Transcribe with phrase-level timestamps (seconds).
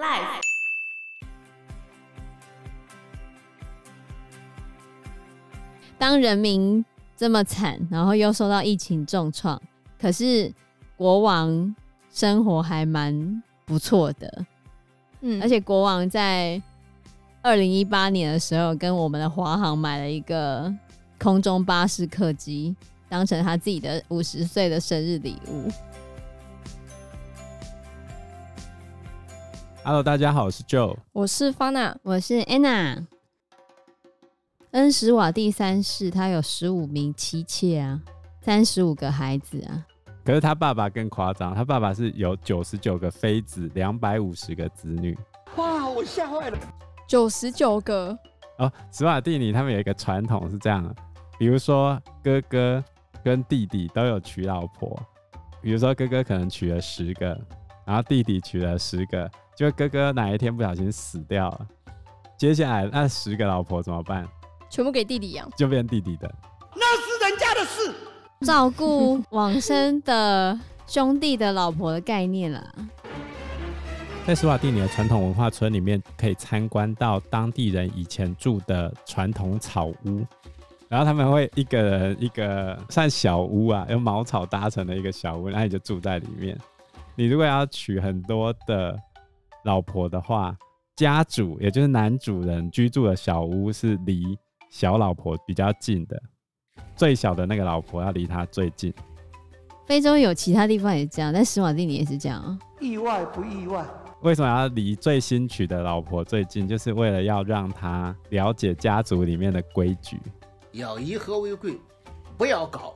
[0.00, 0.40] Life。
[5.98, 6.82] 当人民
[7.14, 9.60] 这么惨，然后又受到疫情重创，
[10.00, 10.50] 可是
[10.96, 11.76] 国王
[12.10, 14.46] 生活还蛮不错的。
[15.20, 16.62] 嗯，而且国王在
[17.42, 20.74] 二零一八年的时候，跟我们的华航买了一个
[21.18, 22.74] 空中巴士客机，
[23.06, 25.70] 当成他自己的五十岁的生日礼物。
[29.90, 33.04] Hello，大家好，我是 Joe，我是 Fana，我是 Anna。
[34.70, 38.00] 恩施瓦第三世他有十五名妻妾啊，
[38.40, 39.84] 三十五个孩子啊。
[40.24, 45.18] 可是他爸爸更夸张，他爸爸是有九十九个妃子，两百五十个子女。
[45.56, 46.58] 哇，我吓坏了！
[47.08, 48.16] 九十九个
[48.58, 50.94] 哦，史瓦蒂尼他们有一个传统是这样的，
[51.36, 52.84] 比如说哥哥
[53.24, 54.96] 跟弟弟都有娶老婆，
[55.60, 57.36] 比如说哥哥可能娶了十个，
[57.84, 59.28] 然后弟弟娶了十个，
[59.60, 61.66] 就哥哥哪一天不小心死掉了，
[62.38, 64.26] 接下来那十个老婆怎么办？
[64.70, 66.34] 全部给弟弟养，就变弟弟的。
[66.74, 67.94] 那是人家的事。
[68.40, 72.72] 照顾往生的兄弟的老婆的概念啦。
[74.26, 80.24] 在斯瓦蒂尼的传统文化村里面，可以参观到当地人以前住的传统草屋，
[80.88, 86.58] 然后他们会一个人一个算小屋啊，用茅草搭成的一个小屋，然后你就住在里面。
[87.14, 88.98] 你如果要娶很多的
[89.64, 90.56] 老婆的话，
[90.96, 94.38] 家主也就是男主人居住的小屋是离
[94.70, 96.20] 小老婆比较近的。
[96.96, 98.92] 最小的那个老婆要离他最近。
[99.86, 102.58] 非洲有其他地方也这样，但史瓦蒂尼也是这样啊。
[102.80, 103.84] 意外不意外？
[104.22, 106.68] 为什么要离最新娶的老婆最近？
[106.68, 110.20] 就是为了要让他了解家族里面的规矩。
[110.72, 111.76] 要以和为贵，
[112.36, 112.94] 不要搞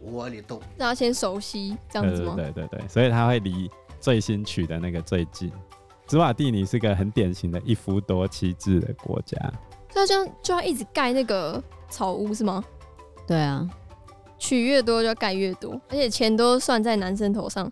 [0.00, 0.60] 窝里斗。
[0.76, 2.34] 让他先熟悉这样子吗？
[2.36, 5.50] 对对对对，所以他会离最新娶的那个最近。
[6.10, 9.36] 史瓦蒂尼是个很典型的一夫多妻制的国家。
[9.90, 12.64] 他这样就要一直盖那个草屋是吗？
[13.26, 13.68] 对啊，
[14.38, 17.70] 娶越多就要盖越多，而且钱都算在男生头上。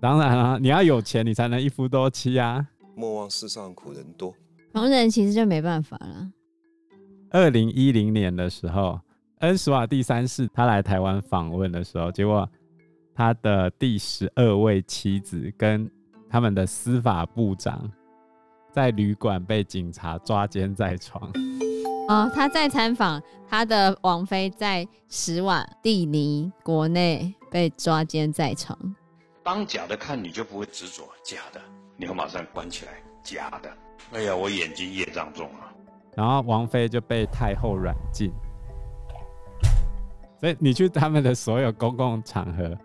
[0.00, 2.66] 当然啊，你要有钱，你才能一夫多妻啊。
[2.96, 4.34] 莫忘世上苦人多，
[4.74, 6.28] 穷人其实就没办法了。
[7.30, 8.98] 二零一零年的时候，
[9.38, 12.48] 恩施瓦第三世他来台湾访问的时候，结果
[13.14, 15.88] 他的第十二位妻子跟
[16.30, 17.90] 他们的司法部长
[18.70, 21.30] 在旅馆被警察抓奸在床。
[22.08, 28.78] 哦，他在参访他的王妃，在史瓦蒂尼国内被抓奸在床。
[29.42, 31.60] 当假的看你就不会执着假的，
[31.96, 33.70] 你会马上关起来假的。
[34.12, 35.72] 哎呀，我眼睛业障重啊！
[36.14, 38.32] 然后王妃就被太后软禁。
[40.40, 42.76] 所以你去他们的所有公共场合，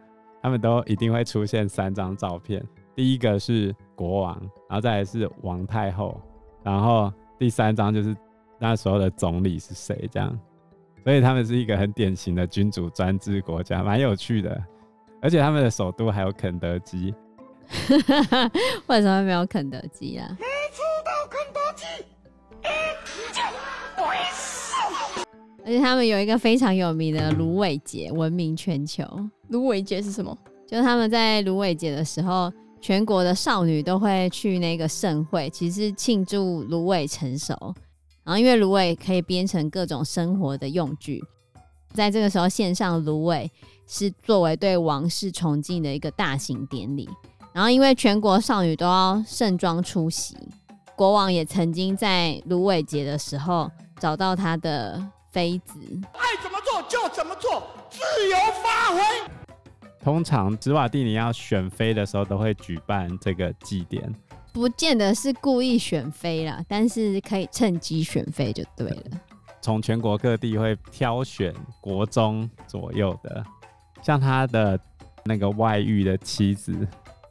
[0.41, 2.65] 他们都一定会出现三张照片。
[2.95, 4.39] 第一个是国王，
[4.69, 6.19] 然后再来是王太后，
[6.63, 8.15] 然后第三张就是。
[8.59, 10.07] 那时候的总理是谁？
[10.09, 10.39] 这样，
[11.03, 14.57] 所以他们是一个很典型的君主专制国家，蛮有趣的。
[15.21, 17.13] 而且他们的首都还有肯德基。
[18.87, 20.29] 为什么没有肯德基啊？
[20.39, 21.85] 没吃到肯德基，
[25.65, 29.03] 而且他们有一个非常有名的芦苇节，闻名全球。
[29.49, 30.37] 芦苇节是什么？
[30.65, 32.49] 就是他们在芦苇节的时候，
[32.83, 37.55] 全国的少女都会去那个盛会，其实庆祝芦苇成熟。
[38.25, 41.23] 然后，因为芦苇可以编成各种生活的用具，
[41.93, 43.49] 在这个时候献上芦苇
[43.87, 47.09] 是作为对王室崇敬的一个大型典礼。
[47.53, 50.35] 然后，因为全国少女都要盛装出席，
[50.93, 55.01] 国王也曾经在芦苇节的时候找到他的
[55.31, 55.79] 妃子，
[56.11, 59.42] 爱怎么做就怎么做，自由发挥。
[60.03, 64.13] 通常，史瓦蒂尼要选妃的时候，都会举办这个祭典。
[64.51, 69.03] 不见得是故意选妃啦，但是可以趁机选妃就对了。
[69.61, 73.41] 从全国各地会挑选国中左右的，
[74.01, 74.77] 像他的
[75.23, 76.85] 那个外遇的妻子，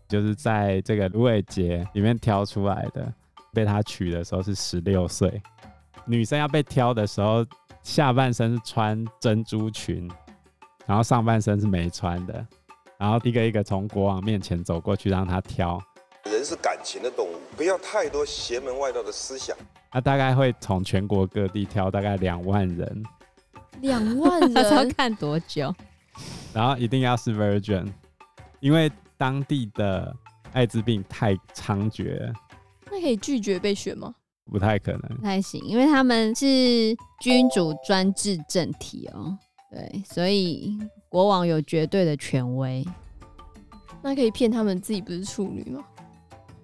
[0.09, 3.13] 就是在这个芦苇节里面挑出来的。
[3.53, 5.43] 被他娶的时候是十六岁。
[6.07, 7.45] 女生要被挑的时候，
[7.83, 10.11] 下半身是穿珍珠裙，
[10.87, 12.47] 然后上半身是没穿的，
[12.99, 15.83] 然后一个一个从国王面前走过去，让他挑。
[16.25, 19.57] 人是感情的动物，不要太多邪门外道的思想。
[19.91, 23.05] 他大概会从全国各地挑大概两万人，
[23.81, 25.75] 两万人要看多久？
[26.55, 27.93] 然后一定要是 virgin，
[28.61, 30.15] 因为当地的
[30.53, 32.33] 艾滋病太猖獗了。
[32.91, 34.15] 那可以拒绝被选吗？
[34.51, 39.37] 不太可能，不太行，因为他们是君主专制政体哦。
[39.73, 40.79] 对，所以
[41.09, 42.87] 国王有绝对的权威。
[44.03, 45.83] 那可以骗他们自己不是处女吗？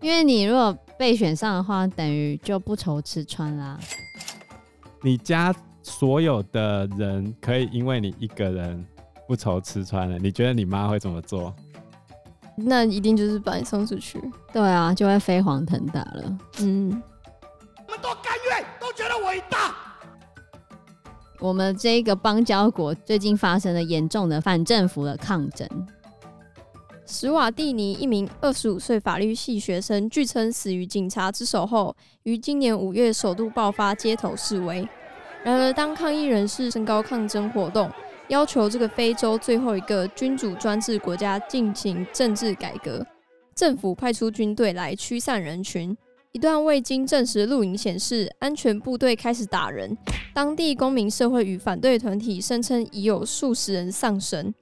[0.03, 3.81] 因为你如果被选上的话，等于就不愁吃穿啦。
[5.03, 8.85] 你家所有的人可以因为你一个人
[9.27, 11.55] 不愁吃穿了，你觉得你妈会怎么做？
[12.57, 14.21] 那一定就是把你送出去。
[14.53, 16.39] 对啊，就会飞黄腾达了。
[16.59, 17.03] 嗯，
[17.87, 19.75] 我们都甘愿，都觉得伟大。
[21.41, 25.69] 我们这个邦交国最近发生了严重的反政府的抗争。
[27.07, 34.87] 史瓦蒂尼一名二十五岁法律系学生，据称死于警察之手后，于今年五月首度爆发街头示威。
[35.45, 37.89] 然而，当抗议人士升高抗争活动，
[38.27, 43.07] 要求这个非洲最后一个君主专制国家进行政治改革，
[43.55, 45.97] 政府派出军队来驱散人群。
[46.33, 49.97] 一段未经证实的录影显示，安全部队开始打人。
[50.35, 54.53] 当地公民社会与反对团体声称已有数十人丧生。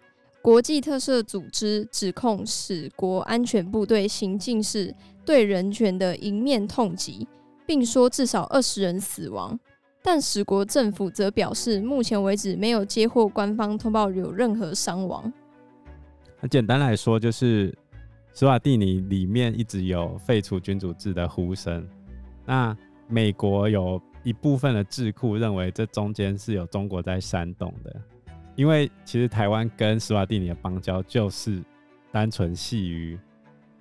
[0.41, 7.27] 国际特赦组织指控使国安全部队行径是对人权的迎面痛击，
[7.67, 9.59] 并说至少二十人死亡。
[10.05, 15.33] 但使国政府则表示，目前为止没有接获官方通报有任何伤亡。
[16.41, 17.77] 那简单来说，就是
[18.37, 21.89] 史瓦蒂尼里面一直有废除君主制的呼声。
[22.45, 22.77] 那
[23.09, 27.97] 美国有一部分的智库认为，这中间是有中国在煽动的。
[28.55, 31.63] 因为其实台湾跟史瓦蒂尼的邦交就是
[32.13, 33.19] 单纯系于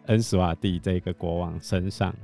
[0.05, 2.15] 恩史瓦蒂这个国王身上，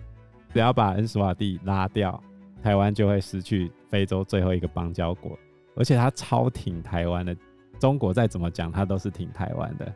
[0.53, 2.23] 只要把恩史瓦蒂拉掉，
[2.63, 5.37] 台湾就会失去非洲最后一个邦交国。
[5.75, 7.35] 而且他超挺台湾的，
[7.77, 9.93] 中国再怎么讲，他都是挺台湾的。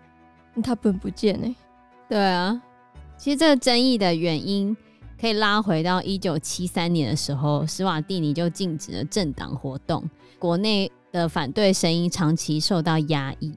[0.62, 1.56] 他本不见呢？
[2.10, 2.62] 对啊，
[3.18, 4.76] 其实这个争议的原因
[5.20, 10.10] 可以拉回到一九七三年的时候，史瓦蒂尼就禁止了政党活动，
[10.40, 10.92] 国内。
[11.16, 13.50] 的反对声音长期受到压抑，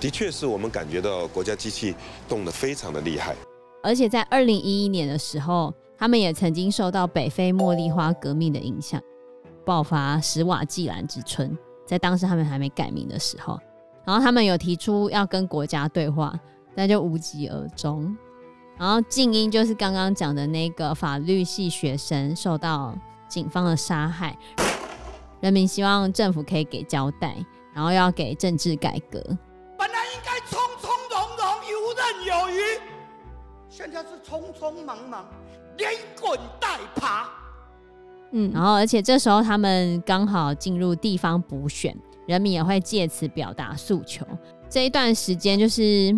[0.00, 1.94] 的确是我们感觉到国家机器
[2.26, 3.36] 动得非常的厉害。
[3.82, 8.98] 而且在二零一一年的时候，他们也曾经受到北非茉莉花革命的影响，
[9.62, 11.54] 爆发史瓦济兰之春。
[11.84, 13.60] 在当时他们还没改名的时候，
[14.06, 16.34] 然后他们有提出要跟国家对话，
[16.76, 18.16] 但就无疾而终。
[18.78, 22.94] 然后静音就是刚刚讲的那个法律系学生受到
[23.26, 24.36] 警方的杀害。
[25.40, 27.36] 人民希望政府可以给交代，
[27.72, 29.18] 然后要给政治改革。
[29.78, 32.60] 本来应该从从容容、游刃有余，
[33.68, 35.26] 现在是匆匆忙忙、
[35.78, 35.90] 连
[36.20, 37.30] 滚带爬。
[38.32, 41.96] 嗯，然后而且这时候他们刚好进入地方补选，
[42.26, 44.26] 人民也会借此表达诉求。
[44.68, 46.12] 这一段时间，就是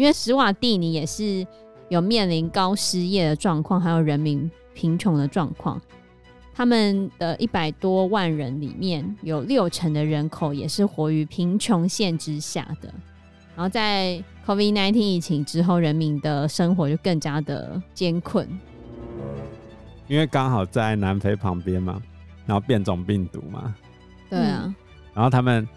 [0.00, 1.46] 因为史瓦蒂尼也是
[1.90, 5.78] 有面临高失业的状况，还有人民贫穷的状况。
[6.54, 12.88] 他们的一百多万人里面有六成的人口也是活于贫穷线之下的。
[13.54, 18.48] 然后在 COVID-19 疫情之后，人民的生活就更加的艰困。
[20.08, 22.00] 因为刚好在南非旁边嘛，
[22.46, 23.74] 然后变种病毒嘛，
[24.30, 24.74] 对啊。
[25.12, 25.68] 然后他们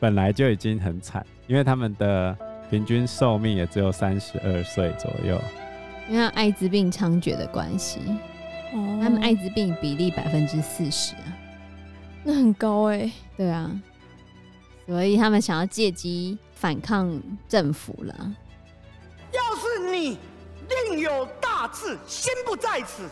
[0.00, 2.36] 本来就已经很惨，因为他们的
[2.72, 5.38] 平均寿命也只有三十二岁左右，
[6.08, 8.00] 因为艾滋病猖獗的关系。
[8.72, 11.36] 他们艾滋病比例百分之四十啊，
[12.24, 13.12] 那很高哎、欸。
[13.36, 13.70] 对啊，
[14.86, 18.34] 所以他们想要借机反抗政府了。
[19.32, 20.16] 要是你
[20.88, 23.06] 另有大志，心不在此，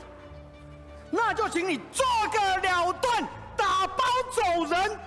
[1.11, 4.99] 那就请你做个了断，打包走人。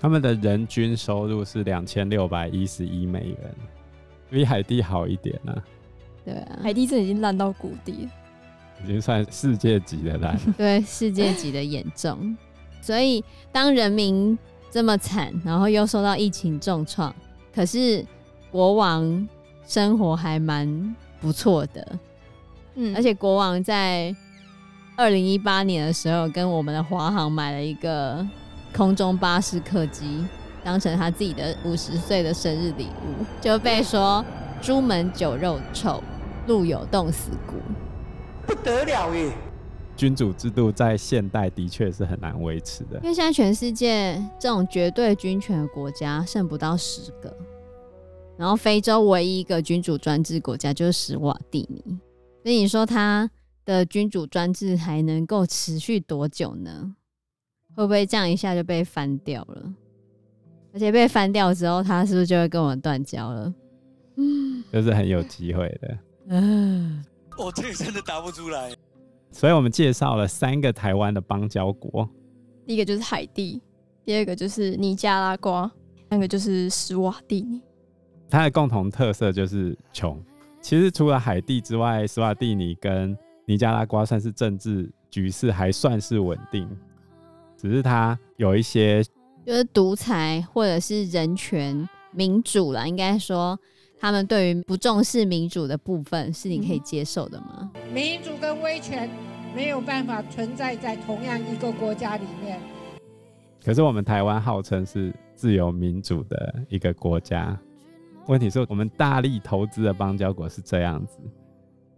[0.00, 3.54] 他们的人均收入是两千六百一十一美元，
[4.30, 5.64] 比海地好一点呢、啊。
[6.24, 8.10] 对啊，海地这已经烂到谷底了。
[8.84, 12.36] 已经算世界级的烂，对，世界级的严重。
[12.80, 14.38] 所以当人民
[14.70, 17.12] 这么惨，然后又受到疫情重创，
[17.52, 18.06] 可是
[18.52, 19.28] 国王
[19.66, 21.98] 生活还蛮不错的。
[22.76, 24.14] 嗯，而且国王在
[24.96, 28.24] 二零一八年的时候，跟我们的华航买了一个
[28.74, 30.24] 空中巴士客机，
[30.62, 34.24] 当成他自己的五十岁的生日礼物，就被说
[34.60, 36.02] 朱门酒肉臭，
[36.46, 37.54] 路有冻死骨。
[38.46, 39.32] 不得了耶！
[39.96, 47.36] 君主制度在现代的确是很难维持的，因为现在全世界这种绝对君权的国家剩不到十个，
[48.36, 51.98] 然后非洲唯一一个君主专制国家就是史瓦蒂尼，
[52.44, 53.28] 所以你说他
[53.64, 56.94] 的君主专制还能够持续多久呢？
[57.78, 59.72] 会不会这样一下就被翻掉了？
[60.72, 63.54] 而且被翻掉之后，他是不是就会跟我们断交了？
[64.16, 65.98] 嗯，就是很有机会的。
[66.26, 67.04] 嗯。
[67.38, 68.74] 我这个真的答不出来。
[69.30, 72.08] 所以我们介绍了三个台湾的邦交国，
[72.66, 73.62] 第一个就是海地，
[74.04, 77.62] 第二个就是尼加拉瓜，第三个就是斯瓦蒂尼。
[78.28, 80.20] 它的共同特色就是穷。
[80.60, 83.16] 其实除了海地之外，斯瓦蒂尼跟
[83.46, 86.68] 尼加拉瓜算是政治局势还算是稳定，
[87.60, 89.02] 只是他有一些
[89.44, 93.58] 就是独裁或者是人权民主啦，应该说
[93.98, 97.70] 他们对于不重视民主的部分是你可以接受的吗？
[97.92, 99.10] 民主跟威权
[99.56, 102.60] 没有办法存在在同样一个国家里面。
[103.64, 107.58] 可是我们台湾号称是自由民主的一个国家，
[108.28, 111.18] 问题是我们大力投资的邦交国是这样子，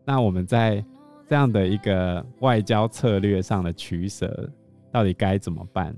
[0.04, 0.82] 那我们在
[1.28, 4.50] 这样的一个外交策略上的取舍，
[4.92, 5.94] 到底该怎么办？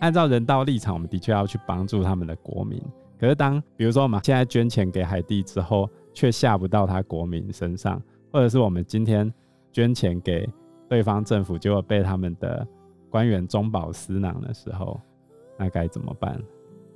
[0.00, 2.80] 按照人道立场，我们的确要去帮助他们的国民。
[3.18, 8.00] 可是当比如说我们现在捐钱给海地之后，却下不到他国民身上，
[8.32, 9.32] 或者是我们今天
[9.72, 10.48] 捐钱给
[10.88, 12.66] 对方政府，结果被他们的
[13.10, 15.00] 官员中饱私囊的时候，
[15.58, 16.40] 那该怎么办？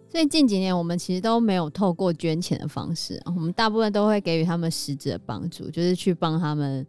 [0.08, 6.86] 所以近几年我们其实都没有透过捐钱的方式，我们大部分都会给予他们实质的帮助，就是去帮他们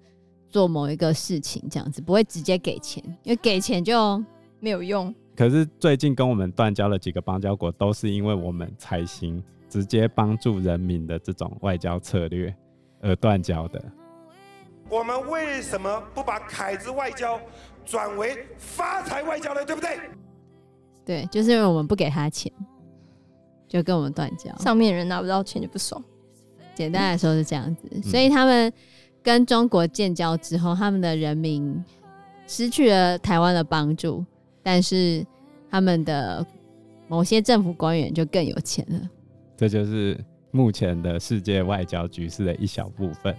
[0.54, 4.24] 做某一个事情，这样子不会直接给钱，因为给钱就
[4.60, 5.14] 没有用。
[5.36, 12.56] 可是最近跟我们断交的几个邦交国，都是因为我们采行直接帮助人民的这种外交策略
[13.02, 13.84] 而断交的。
[14.92, 17.40] 我们为什么不把凯子外交
[17.84, 19.66] 转为发财外交呢？
[19.66, 20.00] 对不对？
[21.04, 22.54] 对，就是因为我们不给他钱，
[23.68, 24.56] 就跟我们断交。
[24.58, 26.00] 上面人拿不到钱就不爽。
[26.76, 28.72] 简单来说是这样子，嗯、所以他们
[29.24, 31.84] 跟中国建交之后，他们的人民
[32.46, 34.24] 失去了台湾的帮助，
[34.62, 35.26] 但是
[35.70, 36.46] 他们的
[37.08, 39.10] 某些政府官员就更有钱了。
[39.56, 40.20] 这就是
[40.52, 43.36] 目前的世界外交局势的一小部分。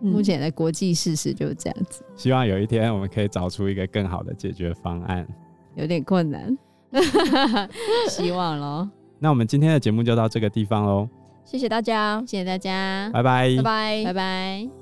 [0.00, 2.02] 目前的国际事实就是这样子。
[2.16, 5.28] 希望有一天我们可以找出一个更好的解决方案。
[5.74, 6.56] 有点困难，
[8.08, 8.90] 希望咯。
[9.18, 11.06] 那我们今天的节目就到这个地方喽。
[11.50, 14.79] 谢谢大家，谢谢大家，拜拜，拜拜，拜拜。